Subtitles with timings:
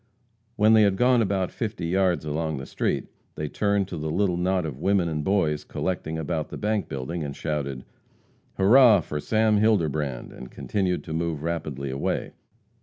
[0.55, 3.05] When they had gone about fifty yards along the street,
[3.35, 7.23] they turned to the little knot of women and boys collecting about the bank building,
[7.23, 7.85] and shouted:
[8.57, 12.31] "Hurrah for Sam Hilderbrand!" and continued to move rapidly away.